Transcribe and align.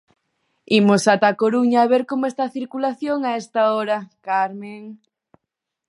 Imos 0.79 1.03
ata 1.13 1.27
A 1.31 1.37
Coruña 1.41 1.79
a 1.81 1.89
ver 1.93 2.03
como 2.09 2.23
está 2.27 2.43
a 2.47 2.53
circulación 2.57 3.19
a 3.23 3.31
esta 3.41 3.61
hora, 3.75 3.97
Carmen... 4.27 4.81